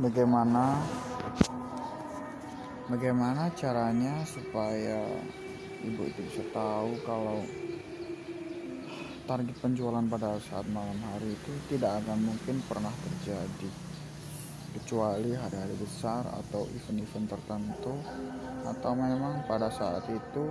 [0.00, 0.80] bagaimana?
[2.86, 5.02] Bagaimana caranya supaya
[5.82, 7.42] ibu itu bisa tahu kalau
[9.26, 13.70] target penjualan pada saat malam hari itu tidak akan mungkin pernah terjadi?
[14.76, 17.96] Kecuali hari-hari besar atau event-event tertentu
[18.62, 20.46] atau memang pada saat itu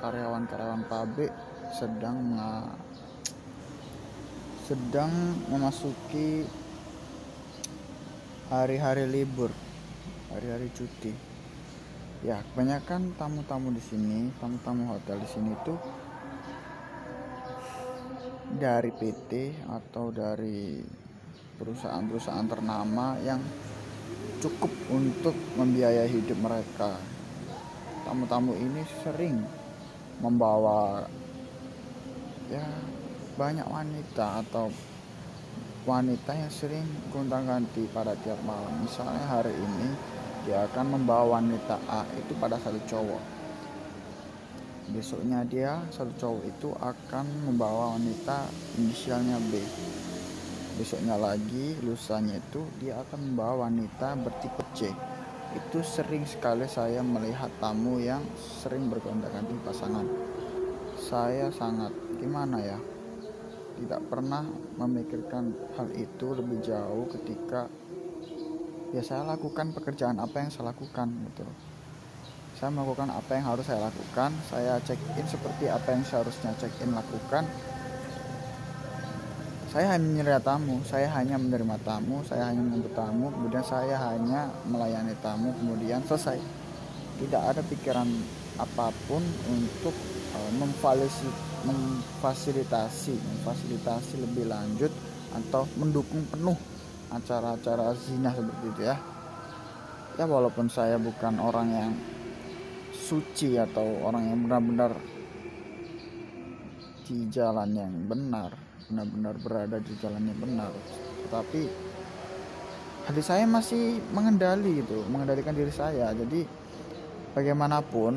[0.00, 1.30] karyawan-karyawan pabrik
[1.76, 2.34] sedang
[4.64, 5.12] sedang
[5.52, 6.48] memasuki
[8.54, 9.50] hari-hari libur,
[10.30, 11.10] hari-hari cuti.
[12.22, 15.76] Ya, kebanyakan tamu-tamu di sini, tamu-tamu hotel di sini tuh
[18.54, 20.78] dari PT atau dari
[21.58, 23.42] perusahaan-perusahaan ternama yang
[24.38, 26.94] cukup untuk membiayai hidup mereka.
[28.06, 29.42] Tamu-tamu ini sering
[30.22, 31.02] membawa
[32.46, 32.62] ya
[33.34, 34.70] banyak wanita atau
[35.84, 38.72] wanita yang sering gonta-ganti pada tiap malam.
[38.80, 39.88] Misalnya hari ini
[40.48, 43.22] dia akan membawa wanita A itu pada satu cowok.
[44.96, 48.48] Besoknya dia satu cowok itu akan membawa wanita
[48.80, 49.60] inisialnya B.
[50.80, 54.88] Besoknya lagi lusanya itu dia akan membawa wanita bertipe C.
[55.52, 60.08] Itu sering sekali saya melihat tamu yang sering bergonta-ganti pasangan.
[60.96, 62.93] Saya sangat gimana ya?
[63.80, 64.46] Tidak pernah
[64.78, 67.66] memikirkan hal itu lebih jauh ketika
[68.94, 71.44] ya saya lakukan pekerjaan apa yang saya lakukan gitu
[72.54, 76.70] saya melakukan apa yang harus saya lakukan saya check in seperti apa yang seharusnya check
[76.86, 77.42] in lakukan.
[79.74, 84.54] Saya hanya menyerah tamu saya hanya menerima tamu saya hanya menyambut tamu kemudian saya hanya
[84.70, 86.38] melayani tamu kemudian selesai.
[87.18, 88.06] Tidak ada pikiran
[88.54, 89.92] apa pun untuk
[90.38, 90.50] uh,
[91.64, 94.92] memfasilitasi memfasilitasi lebih lanjut
[95.34, 96.56] atau mendukung penuh
[97.10, 98.96] acara-acara zina seperti itu ya.
[100.14, 101.92] Ya walaupun saya bukan orang yang
[102.94, 104.92] suci atau orang yang benar-benar
[107.04, 108.54] di jalan yang benar
[108.88, 110.72] benar-benar berada di jalan yang benar
[111.28, 111.68] tetapi
[113.04, 116.12] hati saya masih mengendali itu mengendalikan diri saya.
[116.16, 116.48] Jadi
[117.36, 118.16] bagaimanapun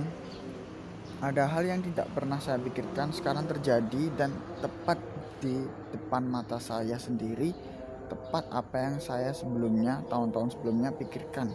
[1.18, 4.30] ada hal yang tidak pernah saya pikirkan sekarang terjadi dan
[4.62, 5.02] tepat
[5.42, 7.54] di depan mata saya sendiri
[8.08, 11.52] tepat apa yang saya sebelumnya tahun-tahun sebelumnya pikirkan.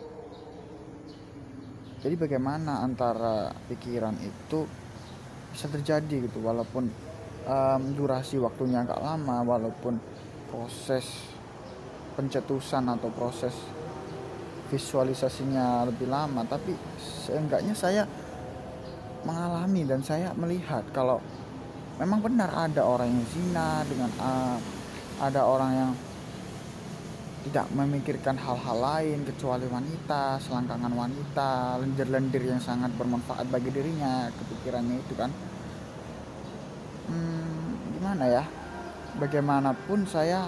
[2.02, 4.66] Jadi bagaimana antara pikiran itu
[5.54, 6.90] bisa terjadi gitu walaupun
[7.46, 9.96] um, durasi waktunya agak lama walaupun
[10.50, 11.06] proses
[12.18, 13.54] pencetusan atau proses
[14.68, 18.02] visualisasinya lebih lama tapi seenggaknya saya
[19.22, 21.22] mengalami dan saya melihat kalau
[21.98, 24.58] memang benar ada orang yang zina dengan uh,
[25.22, 25.90] ada orang yang
[27.42, 34.96] tidak memikirkan hal-hal lain kecuali wanita, selangkangan wanita, lendir-lendir yang sangat bermanfaat bagi dirinya, kepikirannya
[35.02, 35.30] itu kan.
[37.10, 38.44] Hmm, gimana ya?
[39.18, 40.46] Bagaimanapun saya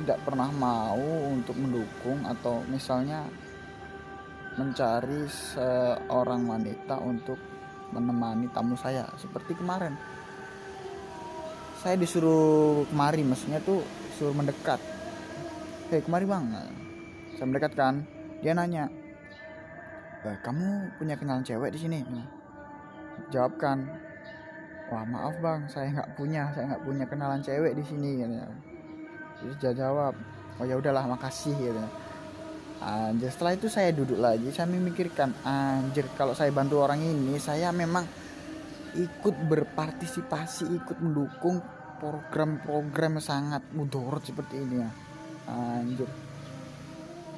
[0.00, 3.28] tidak pernah mau untuk mendukung atau misalnya
[4.56, 7.36] mencari seorang wanita untuk
[7.90, 9.06] menemani tamu saya.
[9.18, 9.94] Seperti kemarin.
[11.80, 13.80] Saya disuruh kemari maksudnya tuh
[14.16, 14.78] suruh mendekat.
[15.88, 16.44] Hei kemari bang.
[17.36, 18.04] Saya mendekat kan
[18.40, 18.88] dia nanya
[20.24, 21.98] eh, kamu punya kenalan cewek di sini?
[23.32, 23.88] Jawabkan
[24.92, 25.60] wah maaf bang.
[25.72, 26.52] Saya nggak punya.
[26.52, 28.34] Saya nggak punya kenalan cewek di sini gitu.
[29.40, 30.12] terus dia jawab
[30.60, 31.80] oh ya udahlah makasih gitu
[32.80, 37.68] anjir setelah itu saya duduk lagi saya memikirkan anjir kalau saya bantu orang ini saya
[37.76, 38.08] memang
[38.96, 41.60] ikut berpartisipasi ikut mendukung
[42.00, 44.90] program-program sangat mudorot seperti ini ya.
[45.52, 46.08] Anjir.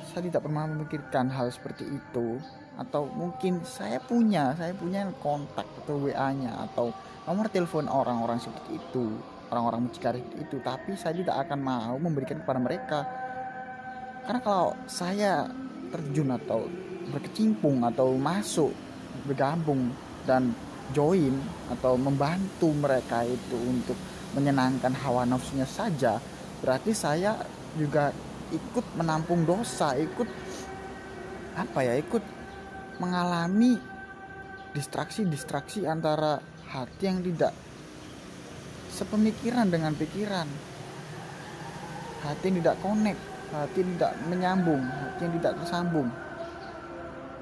[0.06, 2.38] Saya tidak pernah memikirkan hal seperti itu.
[2.78, 6.88] Atau mungkin saya punya saya punya kontak atau WA nya atau
[7.28, 9.12] nomor telepon orang-orang seperti itu
[9.52, 10.56] orang-orang mucikari itu.
[10.64, 12.98] Tapi saya tidak akan mau memberikan kepada mereka
[14.22, 15.46] karena kalau saya
[15.90, 16.66] terjun atau
[17.10, 18.72] berkecimpung atau masuk
[19.28, 19.92] bergabung
[20.24, 20.54] dan
[20.94, 21.36] join
[21.68, 23.98] atau membantu mereka itu untuk
[24.32, 26.16] menyenangkan hawa nafsunya saja
[26.62, 27.36] berarti saya
[27.76, 28.14] juga
[28.52, 30.28] ikut menampung dosa ikut
[31.52, 32.22] apa ya ikut
[33.00, 33.76] mengalami
[34.72, 36.40] distraksi-distraksi antara
[36.72, 37.52] hati yang tidak
[38.92, 40.48] sepemikiran dengan pikiran.
[42.22, 43.20] Hati yang tidak connect
[43.52, 46.08] hati tidak menyambung hati yang tidak tersambung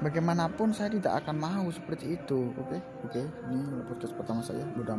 [0.01, 2.79] bagaimanapun saya tidak akan mau seperti itu oke okay?
[3.05, 3.25] oke okay?
[3.53, 4.95] ini podcast pertama saya udah